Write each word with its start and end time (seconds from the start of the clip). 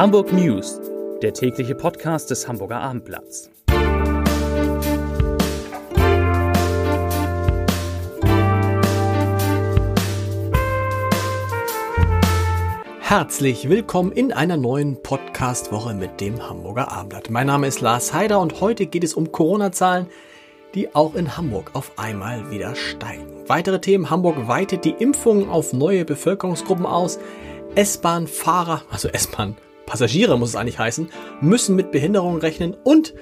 Hamburg 0.00 0.32
News, 0.32 0.80
der 1.20 1.34
tägliche 1.34 1.74
Podcast 1.74 2.30
des 2.30 2.48
Hamburger 2.48 2.80
Abendblatts. 2.80 3.50
Herzlich 13.00 13.68
willkommen 13.68 14.12
in 14.12 14.32
einer 14.32 14.56
neuen 14.56 15.02
Podcast-Woche 15.02 15.92
mit 15.92 16.18
dem 16.22 16.48
Hamburger 16.48 16.90
Abendblatt. 16.90 17.28
Mein 17.28 17.48
Name 17.48 17.66
ist 17.66 17.82
Lars 17.82 18.14
Heider 18.14 18.40
und 18.40 18.62
heute 18.62 18.86
geht 18.86 19.04
es 19.04 19.12
um 19.12 19.30
Corona-Zahlen, 19.30 20.06
die 20.74 20.94
auch 20.94 21.14
in 21.14 21.36
Hamburg 21.36 21.72
auf 21.74 21.98
einmal 21.98 22.50
wieder 22.50 22.74
steigen. 22.74 23.26
Weitere 23.48 23.82
Themen. 23.82 24.08
Hamburg 24.08 24.48
weitet 24.48 24.86
die 24.86 24.94
Impfungen 24.98 25.50
auf 25.50 25.74
neue 25.74 26.06
Bevölkerungsgruppen 26.06 26.86
aus. 26.86 27.18
S-Bahn-Fahrer, 27.74 28.80
also 28.90 29.08
S-Bahn-Passagiere 29.90 30.38
muss 30.38 30.50
es 30.50 30.56
eigentlich 30.56 30.78
heißen, 30.78 31.10
müssen 31.40 31.76
mit 31.76 31.90
Behinderungen 31.90 32.40
rechnen 32.40 32.76
und 32.84 33.14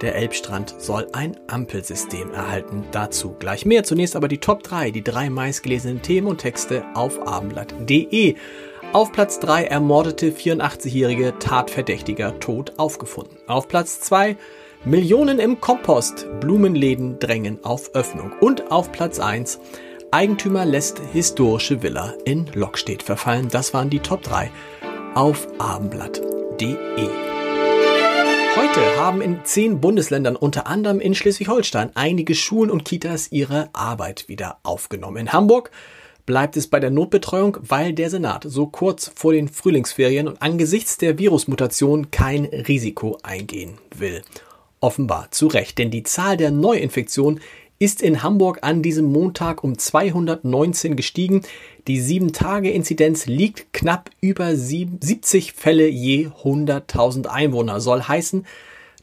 der 0.00 0.14
Elbstrand 0.14 0.74
soll 0.78 1.06
ein 1.12 1.38
Ampelsystem 1.46 2.32
erhalten. 2.32 2.84
Dazu 2.90 3.34
gleich 3.38 3.64
mehr. 3.64 3.82
Zunächst 3.82 4.14
aber 4.14 4.28
die 4.28 4.38
Top 4.38 4.62
3, 4.62 4.90
die 4.90 5.02
drei 5.02 5.30
meistgelesenen 5.30 6.02
Themen 6.02 6.26
und 6.26 6.38
Texte 6.38 6.84
auf 6.94 7.26
abendblatt.de. 7.26 8.34
Auf 8.92 9.12
Platz 9.12 9.40
3 9.40 9.64
ermordete 9.64 10.30
84-jährige 10.30 11.38
Tatverdächtiger 11.38 12.38
tot 12.40 12.74
aufgefunden. 12.76 13.38
Auf 13.46 13.68
Platz 13.68 14.00
2 14.00 14.36
Millionen 14.84 15.38
im 15.38 15.60
Kompost. 15.60 16.26
Blumenläden 16.40 17.18
drängen 17.18 17.64
auf 17.64 17.94
Öffnung. 17.94 18.32
Und 18.40 18.70
auf 18.70 18.92
Platz 18.92 19.18
1 19.18 19.60
Eigentümer 20.10 20.66
lässt 20.66 21.00
historische 21.12 21.82
Villa 21.82 22.14
in 22.24 22.46
Lockstedt 22.54 23.02
verfallen. 23.02 23.48
Das 23.50 23.72
waren 23.72 23.90
die 23.90 24.00
Top 24.00 24.22
3 24.22 24.50
auf 25.16 25.48
abendblatt.de. 25.58 26.76
Heute 28.54 28.96
haben 28.98 29.22
in 29.22 29.40
zehn 29.44 29.80
Bundesländern, 29.80 30.36
unter 30.36 30.66
anderem 30.66 31.00
in 31.00 31.14
Schleswig-Holstein, 31.14 31.92
einige 31.94 32.34
Schulen 32.34 32.70
und 32.70 32.84
Kitas 32.84 33.32
ihre 33.32 33.70
Arbeit 33.72 34.28
wieder 34.28 34.58
aufgenommen. 34.62 35.16
In 35.16 35.32
Hamburg 35.32 35.70
bleibt 36.26 36.58
es 36.58 36.66
bei 36.66 36.80
der 36.80 36.90
Notbetreuung, 36.90 37.56
weil 37.62 37.94
der 37.94 38.10
Senat 38.10 38.44
so 38.46 38.66
kurz 38.66 39.10
vor 39.14 39.32
den 39.32 39.48
Frühlingsferien 39.48 40.28
und 40.28 40.42
angesichts 40.42 40.98
der 40.98 41.18
Virusmutation 41.18 42.10
kein 42.10 42.44
Risiko 42.44 43.18
eingehen 43.22 43.78
will. 43.94 44.20
Offenbar 44.80 45.30
zu 45.30 45.46
Recht, 45.46 45.78
denn 45.78 45.90
die 45.90 46.02
Zahl 46.02 46.36
der 46.36 46.50
Neuinfektionen 46.50 47.40
ist 47.78 48.02
in 48.02 48.22
Hamburg 48.22 48.58
an 48.62 48.82
diesem 48.82 49.06
Montag 49.06 49.62
um 49.62 49.76
219 49.78 50.96
gestiegen. 50.96 51.42
Die 51.86 52.00
7-Tage-Inzidenz 52.00 53.26
liegt 53.26 53.72
knapp 53.72 54.10
über 54.20 54.54
70 54.56 55.52
Fälle 55.52 55.86
je 55.88 56.28
100.000 56.28 57.26
Einwohner. 57.26 57.80
Soll 57.80 58.02
heißen, 58.02 58.46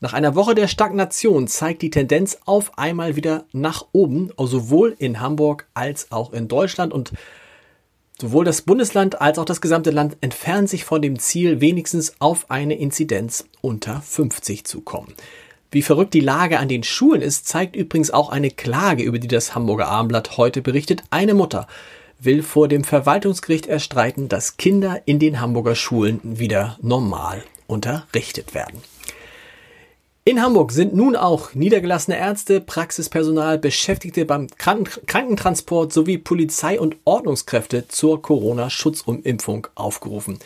nach 0.03 0.13
einer 0.13 0.35
Woche 0.35 0.53
der 0.53 0.67
Stagnation 0.67 1.47
zeigt 1.47 1.81
die 1.81 1.89
Tendenz 1.89 2.39
auf 2.45 2.77
einmal 2.77 3.15
wieder 3.15 3.45
nach 3.53 3.85
oben, 3.93 4.31
sowohl 4.37 4.95
in 4.97 5.21
Hamburg 5.21 5.67
als 5.73 6.11
auch 6.11 6.33
in 6.33 6.49
Deutschland. 6.49 6.91
Und 6.91 7.13
sowohl 8.19 8.43
das 8.43 8.63
Bundesland 8.63 9.21
als 9.21 9.39
auch 9.39 9.45
das 9.45 9.61
gesamte 9.61 9.91
Land 9.91 10.17
entfernen 10.19 10.67
sich 10.67 10.83
von 10.83 11.01
dem 11.01 11.19
Ziel, 11.19 11.61
wenigstens 11.61 12.15
auf 12.19 12.51
eine 12.51 12.75
Inzidenz 12.75 13.45
unter 13.61 14.01
50 14.01 14.65
zu 14.65 14.81
kommen. 14.81 15.13
Wie 15.73 15.81
verrückt 15.81 16.13
die 16.13 16.19
Lage 16.19 16.59
an 16.59 16.67
den 16.67 16.83
Schulen 16.83 17.23
ist, 17.23 17.47
zeigt 17.47 17.75
übrigens 17.75 18.11
auch 18.11 18.29
eine 18.29 18.51
Klage, 18.51 19.01
über 19.01 19.17
die 19.17 19.27
das 19.27 19.55
Hamburger 19.55 19.87
Abendblatt 19.87 20.37
heute 20.37 20.61
berichtet. 20.61 21.01
Eine 21.09 21.33
Mutter 21.33 21.65
will 22.19 22.43
vor 22.43 22.67
dem 22.67 22.83
Verwaltungsgericht 22.83 23.65
erstreiten, 23.65 24.29
dass 24.29 24.57
Kinder 24.57 25.01
in 25.05 25.17
den 25.17 25.41
Hamburger 25.41 25.73
Schulen 25.73 26.19
wieder 26.23 26.77
normal 26.83 27.43
unterrichtet 27.65 28.53
werden. 28.53 28.83
In 30.25 30.43
Hamburg 30.43 30.73
sind 30.73 30.95
nun 30.95 31.15
auch 31.15 31.55
niedergelassene 31.55 32.19
Ärzte, 32.19 32.61
Praxispersonal, 32.61 33.57
Beschäftigte 33.57 34.25
beim 34.25 34.49
Krankentransport 34.55 35.91
sowie 35.91 36.19
Polizei 36.19 36.79
und 36.79 36.97
Ordnungskräfte 37.03 37.87
zur 37.87 38.21
Corona-Schutzumimpfung 38.21 39.65
aufgerufen. 39.73 40.37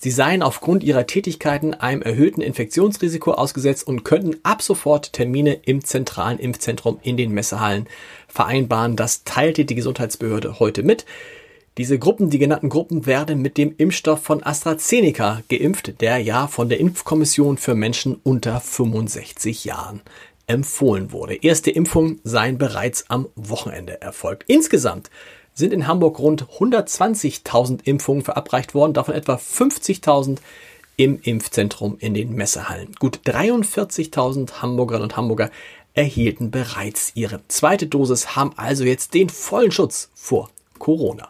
Sie 0.00 0.12
seien 0.12 0.42
aufgrund 0.42 0.84
ihrer 0.84 1.08
Tätigkeiten 1.08 1.74
einem 1.74 2.02
erhöhten 2.02 2.40
Infektionsrisiko 2.40 3.32
ausgesetzt 3.32 3.84
und 3.84 4.04
könnten 4.04 4.36
ab 4.44 4.62
sofort 4.62 5.12
Termine 5.12 5.54
im 5.64 5.84
zentralen 5.84 6.38
Impfzentrum 6.38 7.00
in 7.02 7.16
den 7.16 7.32
Messehallen 7.32 7.88
vereinbaren. 8.28 8.94
Das 8.94 9.24
teilte 9.24 9.64
die 9.64 9.74
Gesundheitsbehörde 9.74 10.60
heute 10.60 10.84
mit. 10.84 11.04
Diese 11.78 11.98
Gruppen, 11.98 12.30
die 12.30 12.38
genannten 12.38 12.68
Gruppen, 12.68 13.06
werden 13.06 13.42
mit 13.42 13.56
dem 13.56 13.74
Impfstoff 13.76 14.22
von 14.22 14.42
AstraZeneca 14.42 15.42
geimpft, 15.48 16.00
der 16.00 16.18
ja 16.18 16.46
von 16.46 16.68
der 16.68 16.78
Impfkommission 16.78 17.56
für 17.56 17.74
Menschen 17.74 18.20
unter 18.22 18.60
65 18.60 19.64
Jahren 19.64 20.00
empfohlen 20.46 21.12
wurde. 21.12 21.36
Erste 21.36 21.70
Impfungen 21.70 22.20
seien 22.22 22.56
bereits 22.56 23.10
am 23.10 23.28
Wochenende 23.34 24.00
erfolgt. 24.00 24.44
Insgesamt 24.46 25.10
sind 25.58 25.72
in 25.72 25.86
Hamburg 25.86 26.18
rund 26.20 26.44
120.000 26.44 27.80
Impfungen 27.84 28.22
verabreicht 28.22 28.74
worden, 28.74 28.94
davon 28.94 29.14
etwa 29.14 29.34
50.000 29.34 30.38
im 30.96 31.20
Impfzentrum 31.20 31.96
in 31.98 32.14
den 32.14 32.34
Messehallen. 32.34 32.92
Gut 32.98 33.20
43.000 33.26 34.62
Hamburgerinnen 34.62 35.04
und 35.04 35.16
Hamburger 35.16 35.50
erhielten 35.94 36.50
bereits 36.50 37.12
ihre 37.14 37.40
zweite 37.48 37.88
Dosis, 37.88 38.36
haben 38.36 38.52
also 38.56 38.84
jetzt 38.84 39.14
den 39.14 39.28
vollen 39.28 39.72
Schutz 39.72 40.10
vor 40.14 40.48
Corona. 40.78 41.28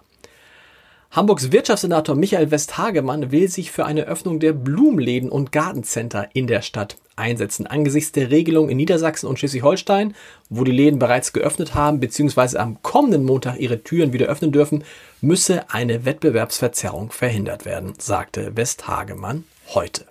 Hamburgs 1.10 1.50
Wirtschaftssenator 1.52 2.14
Michael 2.14 2.50
Westhagemann 2.50 3.32
will 3.32 3.48
sich 3.48 3.70
für 3.70 3.86
eine 3.86 4.02
Öffnung 4.02 4.40
der 4.40 4.52
Blumenläden 4.52 5.30
und 5.30 5.52
Gartencenter 5.52 6.28
in 6.34 6.46
der 6.46 6.60
Stadt 6.60 6.96
einsetzen. 7.18 7.66
Angesichts 7.66 8.12
der 8.12 8.30
Regelung 8.30 8.68
in 8.68 8.76
Niedersachsen 8.76 9.28
und 9.28 9.38
Schleswig-Holstein, 9.38 10.14
wo 10.48 10.64
die 10.64 10.72
Läden 10.72 10.98
bereits 10.98 11.32
geöffnet 11.32 11.74
haben 11.74 12.00
bzw. 12.00 12.58
am 12.58 12.82
kommenden 12.82 13.24
Montag 13.24 13.58
ihre 13.58 13.82
Türen 13.82 14.12
wieder 14.12 14.26
öffnen 14.26 14.52
dürfen, 14.52 14.84
müsse 15.20 15.70
eine 15.70 16.04
Wettbewerbsverzerrung 16.04 17.10
verhindert 17.10 17.64
werden, 17.64 17.94
sagte 17.98 18.56
Westhagemann 18.56 19.44
heute. 19.74 20.06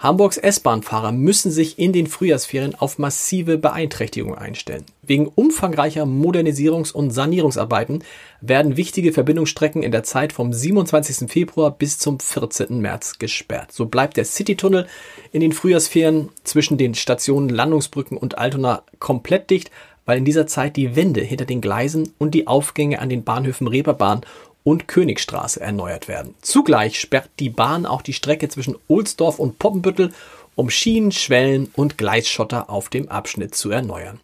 Hamburgs 0.00 0.38
S-Bahn-Fahrer 0.38 1.12
müssen 1.12 1.50
sich 1.50 1.78
in 1.78 1.92
den 1.92 2.06
Frühjahrsferien 2.06 2.74
auf 2.74 2.98
massive 2.98 3.58
Beeinträchtigungen 3.58 4.38
einstellen. 4.38 4.86
Wegen 5.02 5.28
umfangreicher 5.28 6.04
Modernisierungs- 6.04 6.90
und 6.90 7.10
Sanierungsarbeiten 7.10 8.02
werden 8.40 8.78
wichtige 8.78 9.12
Verbindungsstrecken 9.12 9.82
in 9.82 9.92
der 9.92 10.02
Zeit 10.02 10.32
vom 10.32 10.54
27. 10.54 11.30
Februar 11.30 11.70
bis 11.70 11.98
zum 11.98 12.18
14. 12.18 12.80
März 12.80 13.18
gesperrt. 13.18 13.72
So 13.72 13.84
bleibt 13.84 14.16
der 14.16 14.24
Citytunnel 14.24 14.86
in 15.32 15.42
den 15.42 15.52
Frühjahrsferien 15.52 16.30
zwischen 16.44 16.78
den 16.78 16.94
Stationen 16.94 17.50
Landungsbrücken 17.50 18.16
und 18.16 18.38
Altona 18.38 18.84
komplett 19.00 19.50
dicht, 19.50 19.70
weil 20.06 20.16
in 20.16 20.24
dieser 20.24 20.46
Zeit 20.46 20.76
die 20.76 20.96
Wände 20.96 21.20
hinter 21.20 21.44
den 21.44 21.60
Gleisen 21.60 22.14
und 22.16 22.32
die 22.32 22.46
Aufgänge 22.46 23.00
an 23.00 23.10
den 23.10 23.22
Bahnhöfen 23.22 23.68
Reeperbahn 23.68 24.22
und 24.64 24.88
Königstraße 24.88 25.60
erneuert 25.60 26.08
werden. 26.08 26.34
Zugleich 26.42 27.00
sperrt 27.00 27.30
die 27.38 27.50
Bahn 27.50 27.86
auch 27.86 28.02
die 28.02 28.12
Strecke 28.12 28.48
zwischen 28.48 28.76
Ohlsdorf 28.88 29.38
und 29.38 29.58
Poppenbüttel, 29.58 30.12
um 30.54 30.70
Schienen, 30.70 31.12
Schwellen 31.12 31.70
und 31.74 31.98
Gleisschotter 31.98 32.68
auf 32.68 32.88
dem 32.88 33.08
Abschnitt 33.08 33.54
zu 33.54 33.70
erneuern. 33.70 34.20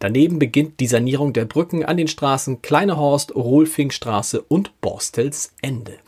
Daneben 0.00 0.38
beginnt 0.38 0.80
die 0.80 0.86
Sanierung 0.86 1.32
der 1.32 1.44
Brücken 1.44 1.84
an 1.84 1.96
den 1.96 2.08
Straßen 2.08 2.62
Kleinehorst, 2.62 3.34
Rolfingstraße 3.34 4.42
und 4.42 4.80
Borstels 4.80 5.52
Ende. 5.60 5.98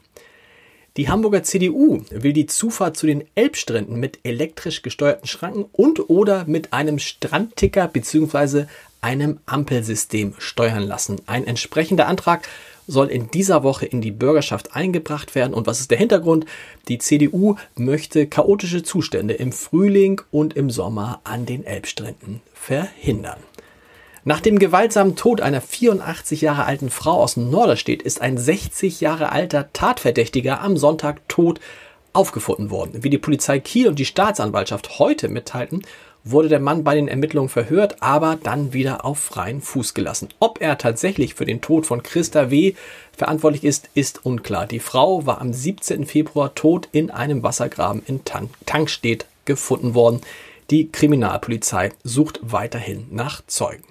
Die 0.97 1.09
Hamburger 1.09 1.43
CDU 1.43 2.03
will 2.11 2.33
die 2.33 2.47
Zufahrt 2.47 2.97
zu 2.97 3.07
den 3.07 3.25
Elbstränden 3.35 3.99
mit 3.99 4.19
elektrisch 4.23 4.83
gesteuerten 4.83 5.27
Schranken 5.27 5.65
und 5.73 6.11
oder 6.11 6.45
mit 6.47 6.73
einem 6.73 6.99
Strandticker 6.99 7.89
bzw. 7.89 8.65
einem 9.01 9.39
Ampelsystem 9.47 10.35
steuern 10.39 10.83
lassen. 10.83 11.21
Ein 11.27 11.47
entsprechender 11.47 12.07
Antrag 12.07 12.47
soll 12.91 13.09
in 13.09 13.31
dieser 13.31 13.63
Woche 13.63 13.87
in 13.87 14.01
die 14.01 14.11
Bürgerschaft 14.11 14.75
eingebracht 14.75 15.35
werden. 15.35 15.55
Und 15.55 15.67
was 15.67 15.81
ist 15.81 15.91
der 15.91 15.99
Hintergrund? 15.99 16.47
Die 16.89 16.99
CDU 16.99 17.57
möchte 17.77 18.27
chaotische 18.27 18.83
Zustände 18.83 19.35
im 19.35 19.53
Frühling 19.53 20.21
und 20.31 20.55
im 20.55 20.71
Sommer 20.71 21.21
an 21.25 21.47
den 21.47 21.65
Elbstränden 21.65 22.43
verhindern. 22.53 23.39
Nach 24.25 24.41
dem 24.41 24.59
gewaltsamen 24.59 25.17
Tod 25.17 25.41
einer 25.41 25.63
84 25.63 26.43
Jahre 26.43 26.67
alten 26.67 26.91
Frau 26.91 27.23
aus 27.23 27.39
Norderstedt 27.39 28.03
ist 28.03 28.21
ein 28.21 28.37
60 28.37 29.01
Jahre 29.01 29.33
alter 29.33 29.73
Tatverdächtiger 29.73 30.61
am 30.61 30.77
Sonntag 30.77 31.27
tot 31.29 31.59
aufgefunden 32.13 32.71
worden. 32.71 33.03
Wie 33.03 33.11
die 33.11 33.19
Polizei 33.19 33.61
Kiel 33.61 33.89
und 33.89 33.99
die 33.99 34.05
Staatsanwaltschaft 34.05 34.99
heute 34.99 35.29
mitteilten, 35.29 35.83
wurde 36.25 36.49
der 36.49 36.61
Mann 36.61 36.85
bei 36.85 36.95
den 36.95 37.09
Ermittlungen 37.09 37.49
verhört, 37.49 38.03
aber 38.03 38.39
dann 38.43 38.73
wieder 38.73 39.05
auf 39.05 39.19
freien 39.19 39.61
Fuß 39.61 39.95
gelassen. 39.95 40.29
Ob 40.39 40.61
er 40.61 40.79
tatsächlich 40.79 41.35
für 41.35 41.45
den 41.45 41.61
Tod 41.61 41.87
von 41.87 42.03
Christa 42.03 42.51
W. 42.51 42.75
verantwortlich 43.17 43.65
ist, 43.65 43.89
ist 43.95 44.25
unklar. 44.25 44.67
Die 44.67 44.81
Frau 44.81 45.27
war 45.27 45.41
am 45.41 45.53
17. 45.53 46.07
Februar 46.07 46.55
tot 46.55 46.89
in 46.93 47.11
einem 47.11 47.43
Wassergraben 47.43 48.03
in 48.07 48.21
Tankstedt 48.67 49.27
gefunden 49.45 49.95
worden. 49.95 50.21
Die 50.71 50.91
Kriminalpolizei 50.91 51.93
sucht 52.05 52.41
weiterhin 52.43 53.07
nach 53.11 53.43
Zeugen. 53.47 53.85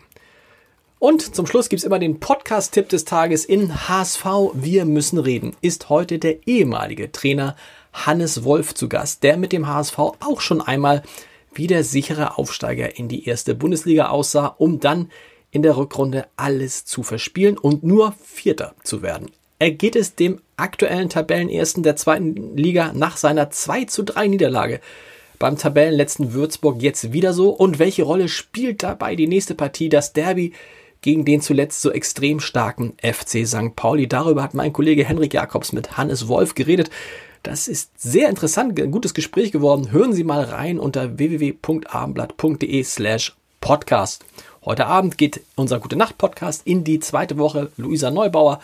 Und 0.99 1.33
zum 1.33 1.47
Schluss 1.47 1.69
gibt's 1.69 1.85
immer 1.85 1.99
den 1.99 2.19
Podcast-Tipp 2.19 2.89
des 2.89 3.05
Tages 3.05 3.45
in 3.45 3.87
HSV 3.87 4.25
Wir 4.53 4.83
müssen 4.83 5.17
reden. 5.17 5.55
Ist 5.61 5.89
heute 5.89 6.19
der 6.19 6.45
ehemalige 6.45 7.11
Trainer 7.11 7.55
Hannes 7.93 8.43
Wolf 8.43 8.73
zu 8.75 8.89
Gast, 8.89 9.23
der 9.23 9.37
mit 9.37 9.53
dem 9.53 9.67
HSV 9.67 9.97
auch 9.97 10.41
schon 10.41 10.61
einmal 10.61 11.03
wie 11.53 11.67
der 11.67 11.83
sichere 11.83 12.37
Aufsteiger 12.37 12.97
in 12.97 13.07
die 13.07 13.25
erste 13.27 13.55
Bundesliga 13.55 14.09
aussah, 14.09 14.47
um 14.57 14.79
dann 14.79 15.09
in 15.51 15.61
der 15.63 15.77
Rückrunde 15.77 16.27
alles 16.35 16.85
zu 16.85 17.03
verspielen 17.03 17.57
und 17.57 17.83
nur 17.83 18.13
Vierter 18.23 18.75
zu 18.83 19.01
werden. 19.01 19.31
Ergeht 19.57 19.95
es 19.95 20.15
dem 20.15 20.39
aktuellen 20.57 21.09
Tabellenersten 21.09 21.83
der 21.83 21.95
zweiten 21.95 22.55
Liga 22.55 22.93
nach 22.93 23.17
seiner 23.17 23.49
2 23.49 23.85
zu 23.85 24.03
3 24.03 24.27
Niederlage 24.27 24.79
beim 25.37 25.57
Tabellenletzten 25.57 26.33
Würzburg 26.33 26.81
jetzt 26.81 27.13
wieder 27.13 27.33
so? 27.33 27.49
Und 27.49 27.79
welche 27.79 28.03
Rolle 28.03 28.27
spielt 28.27 28.83
dabei 28.83 29.15
die 29.15 29.27
nächste 29.27 29.55
Partie, 29.55 29.89
das 29.89 30.13
Derby 30.13 30.53
gegen 31.01 31.25
den 31.25 31.41
zuletzt 31.41 31.81
so 31.81 31.91
extrem 31.91 32.39
starken 32.39 32.93
FC 33.01 33.47
St. 33.47 33.75
Pauli? 33.75 34.07
Darüber 34.07 34.43
hat 34.43 34.53
mein 34.53 34.73
Kollege 34.73 35.05
Henrik 35.05 35.33
Jakobs 35.33 35.73
mit 35.73 35.97
Hannes 35.97 36.27
Wolf 36.27 36.55
geredet. 36.55 36.89
Das 37.43 37.67
ist 37.67 37.91
sehr 37.97 38.29
interessant, 38.29 38.79
ein 38.79 38.91
gutes 38.91 39.13
Gespräch 39.13 39.51
geworden. 39.51 39.91
Hören 39.91 40.13
Sie 40.13 40.23
mal 40.23 40.43
rein 40.43 40.79
unter 40.79 41.17
www.abendblatt.de 41.17 42.83
slash 42.83 43.35
podcast. 43.61 44.25
Heute 44.65 44.87
Abend 44.87 45.17
geht 45.17 45.41
unser 45.55 45.79
Gute 45.79 45.95
Nacht 45.95 46.17
Podcast 46.17 46.61
in 46.65 46.83
die 46.83 46.99
zweite 46.99 47.37
Woche. 47.37 47.71
Luisa 47.77 48.11
Neubauer 48.11 48.59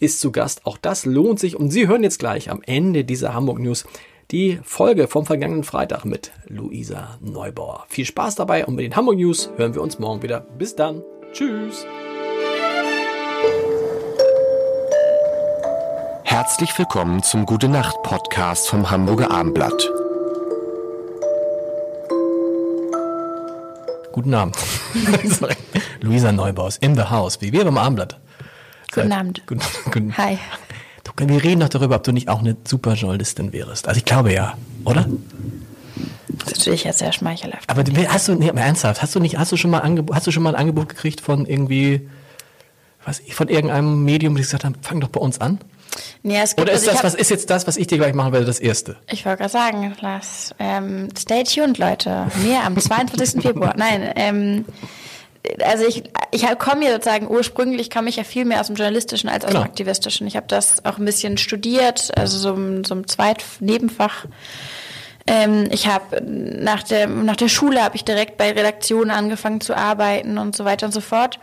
ist 0.00 0.20
zu 0.20 0.32
Gast. 0.32 0.64
Auch 0.64 0.78
das 0.78 1.04
lohnt 1.04 1.38
sich. 1.38 1.56
Und 1.56 1.70
Sie 1.70 1.86
hören 1.86 2.02
jetzt 2.02 2.18
gleich 2.18 2.50
am 2.50 2.62
Ende 2.64 3.04
dieser 3.04 3.34
Hamburg 3.34 3.58
News 3.58 3.84
die 4.30 4.58
Folge 4.64 5.06
vom 5.06 5.26
vergangenen 5.26 5.64
Freitag 5.64 6.04
mit 6.04 6.32
Luisa 6.48 7.18
Neubauer. 7.20 7.84
Viel 7.88 8.06
Spaß 8.06 8.36
dabei 8.36 8.64
und 8.66 8.74
mit 8.74 8.84
den 8.84 8.96
Hamburg 8.96 9.16
News 9.16 9.50
hören 9.56 9.74
wir 9.74 9.82
uns 9.82 9.98
morgen 9.98 10.22
wieder. 10.22 10.40
Bis 10.40 10.74
dann. 10.74 11.02
Tschüss. 11.32 11.86
Herzlich 16.34 16.76
willkommen 16.76 17.22
zum 17.22 17.46
Gute 17.46 17.68
Nacht 17.68 18.02
Podcast 18.02 18.68
vom 18.68 18.90
Hamburger 18.90 19.30
Abendblatt. 19.30 19.88
Guten 24.10 24.34
Abend. 24.34 24.56
Luisa 26.00 26.32
Neubauer 26.32 26.66
ist 26.66 26.82
in 26.82 26.96
the 26.96 27.02
house, 27.02 27.40
wie 27.40 27.52
wir 27.52 27.64
beim 27.64 27.78
Abendblatt. 27.78 28.18
Guten 28.92 29.12
Abend. 29.12 29.46
Guten, 29.46 29.62
guten, 29.92 30.18
Hi. 30.18 30.38
Du, 31.04 31.12
wir 31.24 31.44
reden 31.44 31.60
doch 31.60 31.68
darüber, 31.68 31.94
ob 31.94 32.02
du 32.02 32.10
nicht 32.10 32.28
auch 32.28 32.40
eine 32.40 32.56
super 32.64 32.94
Journalistin 32.94 33.52
wärst. 33.52 33.86
Also 33.86 33.98
ich 33.98 34.04
glaube 34.04 34.32
ja, 34.32 34.58
oder? 34.84 35.06
Das 36.26 36.50
ist 36.50 36.58
natürlich 36.58 36.82
jetzt 36.82 36.98
sehr 36.98 37.12
schmeichelhaft. 37.12 37.70
Aber 37.70 37.84
hast 38.08 38.26
du, 38.26 38.34
nee, 38.34 38.50
aber 38.50 38.60
ernsthaft, 38.60 39.02
hast 39.02 39.14
du 39.14 39.20
nicht, 39.20 39.38
hast 39.38 39.52
du 39.52 39.56
schon 39.56 39.70
mal, 39.70 39.82
Angeb 39.82 40.12
hast 40.12 40.26
du 40.26 40.32
schon 40.32 40.42
mal 40.42 40.56
ein 40.56 40.60
Angebot 40.60 40.88
gekriegt 40.88 41.20
von 41.20 41.46
irgendwie, 41.46 42.08
was 43.04 43.20
ich, 43.20 43.36
von 43.36 43.46
irgendeinem 43.46 44.02
Medium, 44.02 44.34
die 44.34 44.42
gesagt 44.42 44.64
haben, 44.64 44.74
fang 44.82 44.98
doch 44.98 45.10
bei 45.10 45.20
uns 45.20 45.40
an? 45.40 45.60
Nee, 46.22 46.40
es 46.40 46.56
gibt, 46.56 46.62
Oder 46.68 46.72
ist 46.72 46.80
also 46.80 46.90
das, 46.92 46.98
hab- 46.98 47.04
was 47.04 47.14
ist 47.14 47.30
jetzt 47.30 47.50
das, 47.50 47.66
was 47.66 47.76
ich 47.76 47.86
dir 47.86 47.98
gleich 47.98 48.14
machen 48.14 48.32
werde, 48.32 48.46
das 48.46 48.58
erste? 48.60 48.96
Ich 49.10 49.24
wollte 49.24 49.38
gerade 49.38 49.52
sagen, 49.52 49.94
lass, 50.00 50.54
ähm, 50.58 51.08
stay 51.16 51.44
tuned, 51.44 51.78
Leute. 51.78 52.26
Mehr 52.42 52.64
am 52.64 52.78
22. 52.78 53.42
Februar. 53.42 53.74
Nein, 53.76 54.12
ähm, 54.16 54.64
also 55.62 55.84
ich, 55.86 56.04
ich 56.30 56.46
komme 56.58 56.86
ja 56.86 56.92
sozusagen 56.92 57.28
ursprünglich 57.28 57.90
komme 57.90 58.08
ich 58.08 58.16
ja 58.16 58.24
viel 58.24 58.44
mehr 58.46 58.60
aus 58.60 58.68
dem 58.68 58.76
Journalistischen 58.76 59.28
als 59.28 59.44
aus 59.44 59.50
Genau. 59.50 59.62
dem 59.62 59.68
Aktivistischen. 59.68 60.26
Ich 60.26 60.36
habe 60.36 60.46
das 60.48 60.84
auch 60.86 60.96
ein 60.98 61.04
bisschen 61.04 61.36
studiert, 61.38 62.10
also 62.16 62.38
so, 62.38 62.54
ein- 62.54 62.84
so 62.84 62.94
ein 62.94 63.06
Zweit-Nebenfach. 63.06 64.24
Ähm, 65.26 65.68
ich 65.70 65.86
habe 65.86 66.20
nach 66.22 66.82
der, 66.82 67.06
nach 67.06 67.36
der 67.36 67.48
Schule 67.48 67.82
habe 67.82 67.96
ich 67.96 68.04
direkt 68.04 68.36
bei 68.36 68.52
Redaktionen 68.52 69.10
angefangen 69.10 69.60
zu 69.60 69.74
arbeiten 69.76 70.36
und 70.38 70.54
so 70.56 70.64
weiter 70.64 70.86
und 70.86 70.92
so 70.92 71.00
fort. 71.00 71.38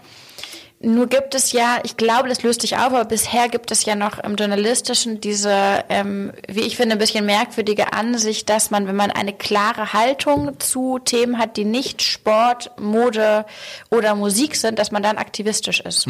Nur 0.83 1.07
gibt 1.07 1.36
es 1.36 1.51
ja, 1.51 1.78
ich 1.83 1.95
glaube, 1.95 2.28
das 2.28 2.42
löst 2.42 2.62
sich 2.62 2.75
auf, 2.75 2.88
aber 2.88 3.06
bisher 3.06 3.50
gibt 3.50 3.69
es 3.72 3.86
ja 3.86 3.95
noch 3.95 4.18
im 4.19 4.36
Journalistischen 4.36 5.22
diese, 5.22 5.83
ähm, 5.89 6.31
wie 6.48 6.62
ich 6.62 6.75
finde, 6.75 6.95
ein 6.95 7.00
bisschen 7.00 7.25
merkwürdige 7.25 7.94
Ansicht, 7.94 8.50
dass 8.50 8.72
man, 8.72 8.88
wenn 8.88 8.95
man 8.95 9.12
eine 9.12 9.33
klare 9.33 9.94
Haltung 9.94 10.60
zu 10.60 10.98
Themen 10.98 11.38
hat, 11.38 11.57
die 11.57 11.66
nicht 11.66 12.01
Sport, 12.01 12.72
Mode 12.80 13.45
oder 13.92 14.16
Musik 14.16 14.56
sind, 14.56 14.80
dass 14.80 14.92
man 14.92 15.04
dann 15.04 15.18
aktivistisch 15.18 15.81
ist. 15.81 16.07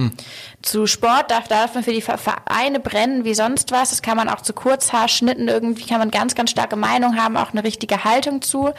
Zu 0.61 0.87
Sport 0.87 1.31
darf, 1.31 1.47
darf 1.47 1.73
man 1.73 1.83
für 1.83 1.91
die 1.93 2.01
Ver- 2.01 2.17
Vereine 2.17 2.79
brennen 2.79 3.25
wie 3.25 3.33
sonst 3.33 3.71
was. 3.71 3.89
Das 3.89 4.01
kann 4.01 4.15
man 4.15 4.29
auch 4.29 4.41
zu 4.41 4.53
Kurzhaarschnitten 4.53 5.47
irgendwie, 5.49 5.85
kann 5.85 5.99
man 5.99 6.11
ganz, 6.11 6.33
ganz 6.33 6.51
starke 6.51 6.77
Meinung 6.77 7.17
haben, 7.17 7.35
auch 7.35 7.51
eine 7.51 7.63
richtige 7.63 8.03
Haltung 8.03 8.41
zu. 8.41 8.71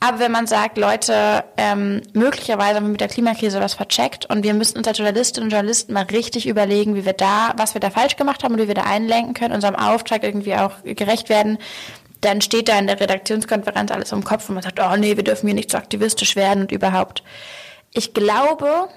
Aber 0.00 0.18
wenn 0.18 0.32
man 0.32 0.46
sagt, 0.46 0.76
Leute, 0.76 1.44
ähm, 1.56 2.02
möglicherweise 2.14 2.76
haben 2.76 2.86
wir 2.86 2.92
mit 2.92 3.00
der 3.00 3.08
Klimakrise 3.08 3.60
was 3.60 3.74
vercheckt 3.74 4.26
und 4.26 4.42
wir 4.42 4.54
müssen 4.54 4.78
uns 4.78 4.88
als 4.88 4.98
Journalistinnen 5.20 5.48
und 5.48 5.52
Journalisten 5.52 5.92
mal 5.92 6.04
richtig 6.04 6.46
überlegen, 6.46 6.94
wie 6.94 7.04
wir 7.04 7.12
da, 7.12 7.52
was 7.56 7.74
wir 7.74 7.80
da 7.80 7.90
falsch 7.90 8.16
gemacht 8.16 8.42
haben 8.42 8.54
und 8.54 8.60
wie 8.60 8.68
wir 8.68 8.74
da 8.74 8.84
einlenken 8.84 9.34
können, 9.34 9.54
unserem 9.54 9.76
Auftrag 9.76 10.24
irgendwie 10.24 10.54
auch 10.54 10.82
gerecht 10.82 11.28
werden, 11.28 11.58
dann 12.22 12.40
steht 12.40 12.68
da 12.68 12.78
in 12.78 12.86
der 12.86 13.00
Redaktionskonferenz 13.00 13.90
alles 13.90 14.12
im 14.12 14.24
Kopf 14.24 14.48
und 14.48 14.54
man 14.54 14.62
sagt, 14.62 14.80
oh 14.80 14.96
nee, 14.96 15.16
wir 15.16 15.24
dürfen 15.24 15.46
hier 15.46 15.54
nicht 15.54 15.70
so 15.70 15.78
aktivistisch 15.78 16.36
werden 16.36 16.62
und 16.62 16.72
überhaupt. 16.72 17.22
Ich 17.92 18.14
glaube, 18.14 18.88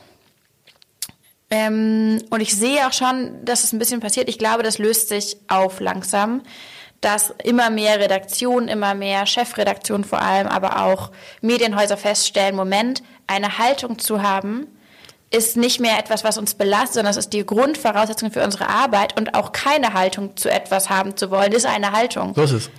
ähm, 1.50 2.22
und 2.30 2.42
ich 2.42 2.56
sehe 2.56 2.88
auch 2.88 2.94
schon, 2.94 3.44
dass 3.44 3.64
es 3.64 3.74
ein 3.74 3.80
bisschen 3.80 4.00
passiert. 4.00 4.30
Ich 4.30 4.38
glaube, 4.38 4.64
das 4.64 4.78
löst 4.78 5.10
sich 5.10 5.38
auf 5.48 5.80
langsam, 5.80 6.42
dass 7.02 7.34
immer 7.44 7.70
mehr 7.70 8.00
Redaktionen, 8.00 8.70
immer 8.70 8.94
mehr 8.94 9.26
Chefredaktionen 9.26 10.06
vor 10.06 10.22
allem, 10.22 10.48
aber 10.48 10.84
auch 10.84 11.12
Medienhäuser 11.42 11.98
feststellen, 11.98 12.56
Moment, 12.56 13.04
eine 13.28 13.58
Haltung 13.58 14.00
zu 14.00 14.22
haben, 14.22 14.68
ist 15.34 15.58
nicht 15.58 15.80
mehr 15.80 15.98
etwas, 15.98 16.24
was 16.24 16.38
uns 16.38 16.54
belastet, 16.54 16.96
sondern 16.96 17.12
es 17.12 17.18
ist 17.18 17.34
die 17.34 17.46
Grundvoraussetzung 17.46 18.32
für 18.32 18.44
unsere 18.44 18.70
Arbeit 18.70 19.18
und 19.18 19.34
auch 19.34 19.52
keine 19.52 19.94
Haltung 19.94 20.38
zu 20.38 20.50
etwas 20.50 20.90
haben 20.90 21.18
zu 21.18 21.32
wollen, 21.32 21.52
ist 21.52 21.66
eine 21.66 21.92
Haltung. 21.92 22.34
So 22.36 22.44
ist 22.44 22.52
es. 22.52 22.70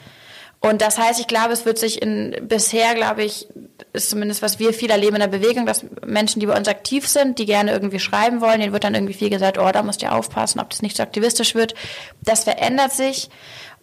Und 0.60 0.80
das 0.80 0.96
heißt, 0.96 1.20
ich 1.20 1.26
glaube, 1.26 1.52
es 1.52 1.66
wird 1.66 1.78
sich 1.78 2.00
in 2.00 2.34
bisher, 2.48 2.94
glaube 2.94 3.22
ich, 3.22 3.48
ist 3.92 4.08
zumindest 4.08 4.40
was 4.40 4.58
wir 4.58 4.72
viel 4.72 4.90
erleben 4.90 5.16
in 5.16 5.20
der 5.20 5.28
Bewegung, 5.28 5.66
dass 5.66 5.84
Menschen, 6.06 6.40
die 6.40 6.46
bei 6.46 6.56
uns 6.56 6.68
aktiv 6.68 7.06
sind, 7.06 7.38
die 7.38 7.44
gerne 7.44 7.72
irgendwie 7.72 7.98
schreiben 7.98 8.40
wollen, 8.40 8.60
denen 8.60 8.72
wird 8.72 8.84
dann 8.84 8.94
irgendwie 8.94 9.12
viel 9.12 9.28
gesagt, 9.28 9.58
oh, 9.58 9.70
da 9.70 9.82
musst 9.82 10.00
du 10.00 10.10
aufpassen, 10.10 10.60
ob 10.60 10.70
das 10.70 10.80
nicht 10.80 10.96
so 10.96 11.02
aktivistisch 11.02 11.54
wird. 11.54 11.74
Das 12.22 12.44
verändert 12.44 12.92
sich. 12.92 13.28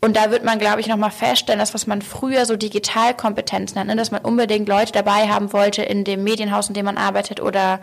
Und 0.03 0.17
da 0.17 0.31
wird 0.31 0.43
man, 0.43 0.57
glaube 0.57 0.81
ich, 0.81 0.87
nochmal 0.87 1.11
feststellen, 1.11 1.59
das, 1.59 1.75
was 1.75 1.85
man 1.85 2.01
früher 2.01 2.47
so 2.47 2.55
Digitalkompetenz 2.55 3.75
nennt, 3.75 3.87
ne, 3.87 3.95
dass 3.95 4.09
man 4.09 4.21
unbedingt 4.25 4.67
Leute 4.67 4.91
dabei 4.91 5.27
haben 5.27 5.53
wollte 5.53 5.83
in 5.83 6.03
dem 6.03 6.23
Medienhaus, 6.23 6.69
in 6.69 6.73
dem 6.73 6.85
man 6.85 6.97
arbeitet 6.97 7.41
oder 7.41 7.79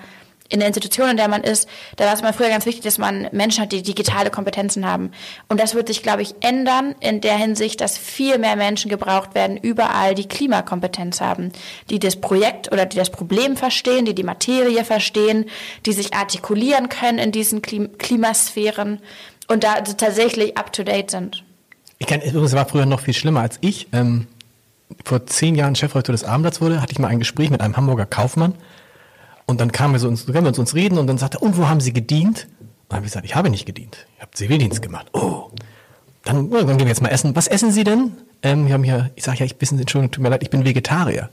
in 0.49 0.61
der 0.61 0.69
Institution, 0.69 1.11
in 1.11 1.17
der 1.17 1.29
man 1.29 1.43
ist, 1.43 1.69
da 1.97 2.07
war 2.07 2.15
es 2.15 2.21
immer 2.21 2.33
früher 2.33 2.49
ganz 2.49 2.65
wichtig, 2.65 2.83
dass 2.83 2.99
man 2.99 3.29
Menschen 3.33 3.63
hat, 3.63 3.73
die 3.73 3.83
digitale 3.83 4.31
Kompetenzen 4.31 4.87
haben. 4.87 5.11
Und 5.49 5.61
das 5.61 5.75
wird 5.75 5.89
sich, 5.89 6.03
glaube 6.03 6.23
ich, 6.23 6.35
ändern 6.41 6.95
in 7.01 7.21
der 7.21 7.37
Hinsicht, 7.37 7.81
dass 7.81 7.99
viel 7.99 8.39
mehr 8.39 8.57
Menschen 8.57 8.89
gebraucht 8.89 9.35
werden, 9.35 9.57
überall, 9.57 10.15
die 10.15 10.27
Klimakompetenz 10.27 11.21
haben, 11.21 11.53
die 11.91 11.99
das 11.99 12.17
Projekt 12.17 12.73
oder 12.73 12.87
die 12.87 12.97
das 12.97 13.11
Problem 13.11 13.57
verstehen, 13.57 14.07
die 14.07 14.15
die 14.15 14.23
Materie 14.23 14.85
verstehen, 14.85 15.45
die 15.85 15.93
sich 15.93 16.15
artikulieren 16.15 16.89
können 16.89 17.19
in 17.19 17.33
diesen 17.33 17.61
Klim 17.61 17.99
Klimasphären 17.99 19.01
und 19.49 19.65
da 19.65 19.75
also 19.75 19.93
tatsächlich 19.95 20.57
up-to-date 20.57 21.11
sind. 21.11 21.45
Ich 21.99 22.07
kann, 22.07 22.21
übrigens 22.21 22.53
war 22.53 22.67
früher 22.67 22.87
noch 22.87 23.01
viel 23.01 23.15
schlimmer 23.15 23.41
als 23.41 23.59
ich. 23.61 23.89
Ähm, 23.93 24.29
vor 25.05 25.27
zehn 25.27 25.55
Jahren 25.55 25.75
Chefredakteur 25.75 26.13
des 26.13 26.25
Abendblatts 26.25 26.61
wurde, 26.61 26.81
hatte 26.81 26.93
ich 26.93 26.99
mal 26.99 27.09
ein 27.09 27.19
Gespräch 27.19 27.51
mit 27.51 27.61
einem 27.61 27.77
Hamburger 27.77 28.07
Kaufmann. 28.07 28.55
Und 29.49 29.63
dann 29.63 29.73
kamen 29.73 29.95
wir, 29.95 29.99
so 29.99 30.09
uns, 30.09 30.27
kamen 30.27 30.45
wir 30.45 30.49
uns, 30.49 30.59
uns 30.59 30.75
reden 30.75 30.99
und 30.99 31.07
dann 31.07 31.17
sagte 31.17 31.39
er, 31.39 31.43
und 31.43 31.57
wo 31.57 31.69
haben 31.69 31.81
Sie 31.81 31.95
gedient? 31.95 32.47
Und 32.61 32.69
dann 32.91 32.97
habe 32.99 33.07
ich 33.07 33.13
gesagt, 33.13 33.25
ich 33.25 33.35
habe 33.35 33.49
nicht 33.49 33.65
gedient. 33.65 34.07
Ich 34.17 34.21
habe 34.21 34.31
Zivildienst 34.33 34.83
gemacht. 34.83 35.07
Oh. 35.15 35.51
Dann, 36.23 36.51
dann 36.51 36.67
gehen 36.67 36.81
wir 36.81 36.89
jetzt 36.89 37.01
mal 37.01 37.09
essen. 37.09 37.35
Was 37.35 37.49
essen 37.49 37.73
Sie 37.73 37.83
denn? 37.83 38.13
Ähm, 38.43 38.67
wir 38.67 38.75
haben 38.75 38.85
hier, 38.85 39.11
ich 39.15 39.25
sage 39.25 39.39
ja, 39.39 39.47
ich 39.47 39.57
Sie, 39.59 39.75
Entschuldigung, 39.75 40.11
tut 40.11 40.23
mir 40.23 40.29
leid, 40.29 40.43
ich 40.43 40.51
bin 40.51 40.67
Vegetarier. 40.67 41.31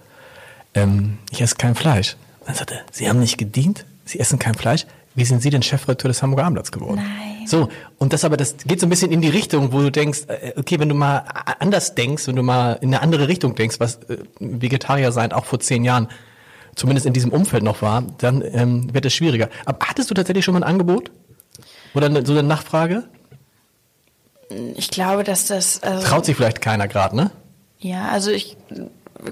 Ähm, 0.74 1.18
ich 1.30 1.42
esse 1.42 1.56
kein 1.58 1.76
Fleisch. 1.76 2.16
Und 2.40 2.48
dann 2.48 2.56
sagte 2.56 2.76
er, 2.76 2.82
Sie 2.90 3.10
haben 3.10 3.20
nicht 3.20 3.38
gedient? 3.38 3.86
Sie 4.06 4.18
essen 4.22 4.40
kein 4.40 4.56
Fleisch? 4.56 4.86
Wie 5.14 5.26
sind 5.26 5.42
Sie 5.42 5.50
denn 5.50 5.62
Chefredakteur 5.62 6.08
des 6.08 6.24
Hamburger 6.24 6.46
Abendblatts 6.46 6.72
geworden? 6.72 7.02
Nein. 7.04 7.48
So, 7.48 7.68
und 7.98 8.14
das 8.14 8.24
aber, 8.24 8.38
das 8.38 8.56
geht 8.66 8.80
so 8.80 8.86
ein 8.86 8.90
bisschen 8.90 9.12
in 9.12 9.20
die 9.20 9.28
Richtung, 9.28 9.74
wo 9.74 9.82
du 9.82 9.92
denkst, 9.92 10.22
äh, 10.28 10.54
okay, 10.56 10.80
wenn 10.80 10.88
du 10.88 10.96
mal 10.96 11.26
anders 11.60 11.96
denkst, 11.96 12.28
wenn 12.28 12.38
du 12.38 12.44
mal 12.44 12.78
in 12.80 12.94
eine 12.94 13.02
andere 13.02 13.28
Richtung 13.28 13.56
denkst, 13.56 13.82
was 13.82 13.96
äh, 14.08 14.20
Vegetarier 14.40 15.12
sein 15.12 15.34
auch 15.34 15.44
vor 15.44 15.60
zehn 15.60 15.84
Jahren 15.84 16.08
zumindest 16.76 17.06
in 17.06 17.14
diesem 17.14 17.32
Umfeld 17.32 17.64
noch 17.64 17.82
war, 17.82 18.04
dann 18.18 18.44
ähm, 18.54 18.94
wird 18.94 19.06
es 19.06 19.14
schwieriger. 19.14 19.50
Aber 19.66 19.80
hattest 19.88 20.10
du 20.10 20.14
tatsächlich 20.14 20.46
schon 20.46 20.54
mal 20.54 20.62
ein 20.64 20.70
Angebot? 20.70 21.12
Oder 21.94 22.08
eine, 22.08 22.26
so 22.26 22.34
eine 22.34 22.44
Nachfrage? 22.44 23.04
Ich 24.76 24.90
glaube, 24.90 25.24
dass 25.24 25.48
das... 25.48 25.82
Also 25.82 26.06
Traut 26.08 26.26
sich 26.26 26.36
vielleicht 26.36 26.62
keiner 26.62 26.88
gerade, 26.88 27.16
ne? 27.16 27.32
Ja, 27.80 28.10
also 28.10 28.32
ich 28.32 28.58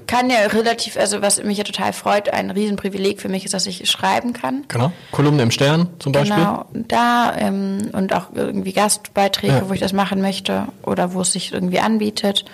kann 0.06 0.30
ja 0.30 0.38
relativ, 0.46 0.96
also 0.96 1.22
was 1.22 1.42
mich 1.42 1.58
ja 1.58 1.64
total 1.64 1.92
freut, 1.92 2.30
ein 2.30 2.50
Riesenprivileg 2.50 3.20
für 3.20 3.28
mich 3.28 3.44
ist, 3.44 3.54
dass 3.54 3.66
ich 3.66 3.88
schreiben 3.90 4.32
kann. 4.32 4.64
Genau. 4.68 4.92
Kolumne 5.12 5.42
im 5.42 5.50
Stern 5.50 5.88
zum 5.98 6.12
Beispiel. 6.12 6.36
Genau, 6.36 6.64
da 6.72 7.34
ähm, 7.36 7.90
und 7.92 8.12
auch 8.12 8.28
irgendwie 8.34 8.72
Gastbeiträge, 8.72 9.52
Ja. 9.54 9.68
wo 9.68 9.72
ich 9.72 9.80
das 9.80 9.92
machen 9.92 10.20
möchte 10.20 10.64
oder 10.82 11.14
wo 11.14 11.20
es 11.20 11.32
sich 11.32 11.52
irgendwie 11.52 11.80
anbietet. 11.80 12.44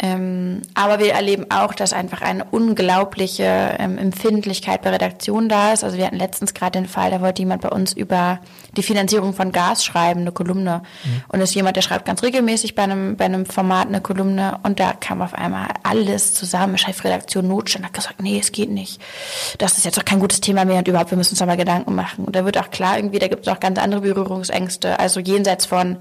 Ähm, 0.00 0.62
aber 0.74 1.00
wir 1.00 1.12
erleben 1.12 1.46
auch, 1.50 1.74
dass 1.74 1.92
einfach 1.92 2.22
eine 2.22 2.44
unglaubliche 2.44 3.76
ähm, 3.78 3.98
Empfindlichkeit 3.98 4.82
bei 4.82 4.90
Redaktionen 4.90 5.48
da 5.48 5.72
ist. 5.72 5.82
Also 5.82 5.96
wir 5.96 6.06
hatten 6.06 6.18
letztens 6.18 6.54
gerade 6.54 6.78
den 6.78 6.86
Fall, 6.86 7.10
da 7.10 7.20
wollte 7.20 7.42
jemand 7.42 7.62
bei 7.62 7.68
uns 7.68 7.94
über 7.94 8.38
die 8.76 8.84
Finanzierung 8.84 9.34
von 9.34 9.50
Gas 9.50 9.84
schreiben, 9.84 10.20
eine 10.20 10.30
Kolumne. 10.30 10.82
Mhm. 11.04 11.22
Und 11.28 11.40
ist 11.40 11.54
jemand, 11.54 11.76
der 11.76 11.82
schreibt 11.82 12.04
ganz 12.04 12.22
regelmäßig 12.22 12.76
bei 12.76 12.84
einem, 12.84 13.16
bei 13.16 13.24
einem 13.24 13.44
Format 13.44 13.88
eine 13.88 14.00
Kolumne 14.00 14.60
und 14.62 14.78
da 14.78 14.92
kam 14.92 15.20
auf 15.20 15.34
einmal 15.34 15.66
alles 15.82 16.32
zusammen. 16.32 16.78
Chefredaktion 16.78 17.48
Notstand 17.48 17.84
hat 17.84 17.94
gesagt, 17.94 18.22
nee, 18.22 18.38
es 18.38 18.52
geht 18.52 18.70
nicht. 18.70 19.00
Das 19.58 19.78
ist 19.78 19.84
jetzt 19.84 19.98
auch 19.98 20.04
kein 20.04 20.20
gutes 20.20 20.40
Thema 20.40 20.64
mehr 20.64 20.78
und 20.78 20.86
überhaupt, 20.86 21.10
wir 21.10 21.18
müssen 21.18 21.32
uns 21.32 21.40
da 21.40 21.46
mal 21.46 21.56
Gedanken 21.56 21.96
machen. 21.96 22.24
Und 22.24 22.36
da 22.36 22.44
wird 22.44 22.56
auch 22.56 22.70
klar, 22.70 22.98
irgendwie, 22.98 23.18
da 23.18 23.26
gibt 23.26 23.48
es 23.48 23.52
auch 23.52 23.58
ganz 23.58 23.80
andere 23.80 24.02
Berührungsängste. 24.02 25.00
Also 25.00 25.18
jenseits 25.18 25.66
von 25.66 25.96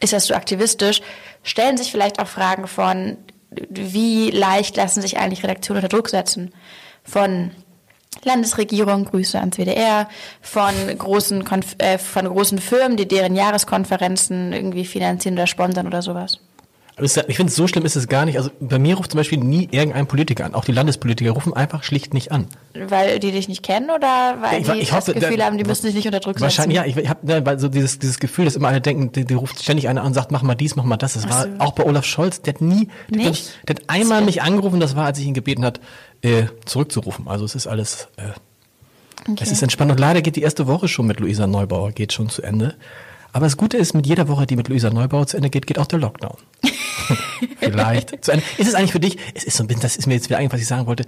ist 0.00 0.12
das 0.12 0.26
so 0.26 0.34
aktivistisch, 0.34 1.00
stellen 1.42 1.76
sich 1.76 1.90
vielleicht 1.90 2.20
auch 2.20 2.26
Fragen 2.26 2.66
von, 2.66 3.16
wie 3.50 4.30
leicht 4.30 4.76
lassen 4.76 5.00
sich 5.00 5.18
eigentlich 5.18 5.42
Redaktionen 5.42 5.82
unter 5.82 5.94
Druck 5.94 6.08
setzen? 6.08 6.52
Von 7.04 7.52
Landesregierung, 8.24 9.04
Grüße 9.04 9.38
ans 9.38 9.56
WDR, 9.56 10.08
von 10.40 10.74
großen, 10.98 11.44
Konf 11.44 11.76
äh, 11.78 11.98
von 11.98 12.26
großen 12.26 12.58
Firmen, 12.58 12.96
die 12.96 13.06
deren 13.06 13.36
Jahreskonferenzen 13.36 14.52
irgendwie 14.52 14.84
finanzieren 14.84 15.34
oder 15.34 15.46
sponsern 15.46 15.86
oder 15.86 16.02
sowas. 16.02 16.40
Ich 16.98 17.36
finde, 17.36 17.52
so 17.52 17.66
schlimm 17.66 17.84
ist 17.84 17.94
es 17.94 18.08
gar 18.08 18.24
nicht. 18.24 18.38
Also 18.38 18.50
bei 18.58 18.78
mir 18.78 18.96
ruft 18.96 19.10
zum 19.10 19.18
Beispiel 19.18 19.36
nie 19.36 19.68
irgendein 19.70 20.06
Politiker 20.06 20.46
an. 20.46 20.54
Auch 20.54 20.64
die 20.64 20.72
Landespolitiker 20.72 21.32
rufen 21.32 21.52
einfach 21.52 21.82
schlicht 21.82 22.14
nicht 22.14 22.32
an. 22.32 22.46
Weil 22.72 23.18
die 23.18 23.32
dich 23.32 23.48
nicht 23.48 23.62
kennen 23.62 23.90
oder 23.90 24.38
weil 24.40 24.62
ich, 24.62 24.66
die 24.66 24.78
ich 24.78 24.88
das 24.88 24.96
hoffe, 24.96 25.12
Gefühl 25.12 25.36
da, 25.36 25.44
haben, 25.44 25.58
die 25.58 25.64
müssen 25.64 25.84
dich 25.84 25.94
nicht 25.94 26.06
unter 26.06 26.20
Druck 26.20 26.40
wahrscheinlich, 26.40 26.78
setzen? 26.78 26.86
Wahrscheinlich, 26.86 26.96
ja. 26.96 27.12
Ich, 27.12 27.36
ich 27.36 27.44
habe 27.44 27.58
so 27.60 27.68
dieses, 27.68 27.98
dieses 27.98 28.18
Gefühl, 28.18 28.46
dass 28.46 28.56
immer 28.56 28.68
alle 28.68 28.80
denken, 28.80 29.12
die, 29.12 29.26
die 29.26 29.34
ruft 29.34 29.62
ständig 29.62 29.90
einer 29.90 30.00
an 30.00 30.06
und 30.06 30.14
sagt, 30.14 30.30
mach 30.30 30.40
mal 30.42 30.54
dies, 30.54 30.74
mach 30.74 30.84
mal 30.84 30.96
das. 30.96 31.12
Das 31.12 31.28
war 31.28 31.46
auch 31.58 31.72
bei 31.72 31.84
Olaf 31.84 32.06
Scholz. 32.06 32.40
Der 32.40 32.54
hat 32.54 32.62
nie, 32.62 32.88
der, 33.10 33.26
hat, 33.26 33.42
der 33.68 33.76
hat 33.76 33.82
einmal 33.88 34.22
mich 34.22 34.40
angerufen, 34.40 34.80
das 34.80 34.96
war, 34.96 35.04
als 35.04 35.18
ich 35.18 35.26
ihn 35.26 35.34
gebeten 35.34 35.66
hat, 35.66 35.80
äh, 36.22 36.44
zurückzurufen. 36.64 37.28
Also 37.28 37.44
es 37.44 37.54
ist 37.54 37.66
alles, 37.66 38.08
äh, 38.16 38.22
okay. 39.30 39.36
es 39.42 39.52
ist 39.52 39.60
entspannt. 39.60 39.90
Und 39.90 40.00
leider 40.00 40.22
geht 40.22 40.36
die 40.36 40.42
erste 40.42 40.66
Woche 40.66 40.88
schon 40.88 41.06
mit 41.06 41.20
Luisa 41.20 41.46
Neubauer, 41.46 41.92
geht 41.92 42.14
schon 42.14 42.30
zu 42.30 42.40
Ende. 42.40 42.74
Aber 43.36 43.44
das 43.44 43.58
Gute 43.58 43.76
ist, 43.76 43.92
mit 43.92 44.06
jeder 44.06 44.28
Woche, 44.28 44.46
die 44.46 44.56
mit 44.56 44.68
Luisa 44.68 44.88
Neubauer 44.88 45.26
zu 45.26 45.36
Ende 45.36 45.50
geht, 45.50 45.66
geht 45.66 45.78
auch 45.78 45.84
der 45.84 45.98
Lockdown. 45.98 46.38
Vielleicht. 47.60 48.24
Zu 48.24 48.32
Ende. 48.32 48.44
Ist 48.58 48.68
es 48.68 48.74
eigentlich 48.74 48.92
für 48.92 49.00
dich, 49.00 49.18
es 49.34 49.44
ist 49.44 49.56
so 49.56 49.64
ein 49.64 49.66
bisschen, 49.66 49.82
das 49.82 49.96
ist 49.96 50.06
mir 50.06 50.14
jetzt 50.14 50.28
wieder 50.28 50.38
eingefallen, 50.38 50.60
was 50.60 50.62
ich 50.62 50.68
sagen 50.68 50.86
wollte. 50.86 51.04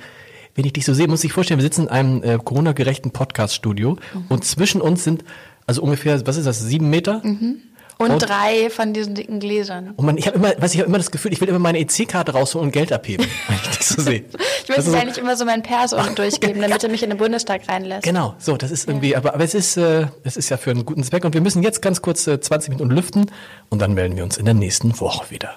Wenn 0.55 0.65
ich 0.65 0.73
dich 0.73 0.85
so 0.85 0.95
sehe, 0.95 1.07
muss 1.07 1.23
ich 1.23 1.33
vorstellen, 1.33 1.59
wir 1.59 1.65
sitzen 1.65 1.83
in 1.83 1.89
einem 1.89 2.23
äh, 2.23 2.39
Corona-gerechten 2.43 3.11
Podcast-Studio 3.13 3.93
mhm. 3.93 4.25
und 4.29 4.45
zwischen 4.45 4.81
uns 4.81 5.05
sind 5.05 5.25
also 5.69 5.83
ungefähr, 5.83 6.27
was 6.27 6.39
ist 6.39 6.47
das, 6.47 6.61
sieben 6.61 6.89
Meter? 6.89 7.21
Mhm. 7.23 7.59
Und, 7.99 8.13
und, 8.13 8.19
drei 8.21 8.71
von 8.71 8.95
diesen 8.95 9.15
dicken 9.15 9.41
Gläsern. 9.41 9.91
Und 9.97 10.07
man, 10.07 10.17
ich 10.17 10.29
habe 10.29 10.37
immer, 10.37 10.55
was 10.59 10.73
ich 10.73 10.79
habe 10.79 10.89
immer 10.89 10.99
das 10.99 11.11
Gefühl, 11.11 11.33
ich 11.33 11.41
will 11.41 11.49
immer 11.49 11.59
meine 11.59 11.81
EC-Karte 11.81 12.33
rausholen 12.33 12.69
und 12.69 12.73
Geld 12.73 12.93
abheben, 12.93 13.27
wenn 13.49 13.57
ich 13.57 13.77
das 13.77 13.89
so 13.89 14.01
sehe. 14.01 14.25
ich 14.63 14.69
möchte 14.69 14.97
eigentlich 14.97 15.19
immer 15.19 15.37
so 15.37 15.45
meinen 15.45 15.63
Perso 15.63 15.97
durchgeben, 16.15 16.63
damit 16.63 16.83
er 16.83 16.91
mich 16.91 17.03
in 17.03 17.11
den 17.11 17.19
Bundestag 17.19 17.69
reinlässt. 17.69 18.05
Genau, 18.05 18.35
so, 18.39 18.57
das 18.57 18.71
ist 18.71 18.89
irgendwie, 18.89 19.11
ja. 19.11 19.19
aber, 19.19 19.35
aber 19.35 19.45
es 19.45 19.53
ist, 19.53 19.77
äh, 19.77 20.07
es 20.23 20.37
ist 20.37 20.49
ja 20.49 20.57
für 20.57 20.71
einen 20.71 20.87
guten 20.87 21.03
Zweck 21.03 21.25
und 21.25 21.35
wir 21.35 21.41
müssen 21.41 21.63
jetzt 21.63 21.83
ganz 21.83 22.01
kurz 22.01 22.27
äh, 22.29 22.41
20 22.41 22.71
Minuten 22.71 22.91
lüften 22.91 23.31
und 23.69 23.83
dann 23.83 23.95
melden 23.95 24.17
wir 24.17 24.25
uns 24.25 24.39
in 24.39 24.45
der 24.45 24.55
nächsten 24.55 24.99
Woche 25.01 25.31
wieder. 25.31 25.57